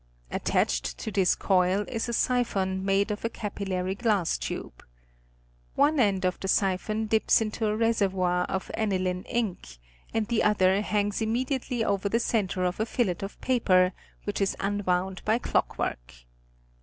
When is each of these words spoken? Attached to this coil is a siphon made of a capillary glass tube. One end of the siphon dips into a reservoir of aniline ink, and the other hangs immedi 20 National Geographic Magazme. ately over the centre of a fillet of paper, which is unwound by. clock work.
Attached 0.31 0.97
to 0.97 1.11
this 1.11 1.35
coil 1.35 1.85
is 1.87 2.09
a 2.09 2.13
siphon 2.13 2.83
made 2.83 3.11
of 3.11 3.23
a 3.23 3.29
capillary 3.29 3.93
glass 3.93 4.35
tube. 4.39 4.83
One 5.75 5.99
end 5.99 6.25
of 6.25 6.39
the 6.39 6.47
siphon 6.47 7.05
dips 7.05 7.39
into 7.39 7.67
a 7.67 7.77
reservoir 7.77 8.45
of 8.45 8.71
aniline 8.73 9.21
ink, 9.29 9.77
and 10.11 10.27
the 10.27 10.41
other 10.41 10.81
hangs 10.81 11.17
immedi 11.17 11.19
20 11.19 11.33
National 11.35 11.39
Geographic 11.39 11.51
Magazme. 11.51 11.83
ately 11.83 11.89
over 11.91 12.09
the 12.09 12.19
centre 12.19 12.63
of 12.63 12.79
a 12.79 12.85
fillet 12.87 13.17
of 13.21 13.41
paper, 13.41 13.93
which 14.23 14.41
is 14.41 14.57
unwound 14.59 15.21
by. 15.23 15.37
clock 15.37 15.77
work. 15.77 16.15